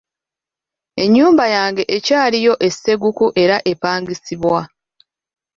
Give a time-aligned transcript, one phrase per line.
[1.03, 4.59] Ennyumba yange ekyaliyo e Sseguku era epangisibwa.